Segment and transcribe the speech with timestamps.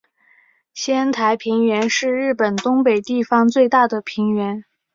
[0.73, 4.65] 仙台平原是日本东北地方最大的平原。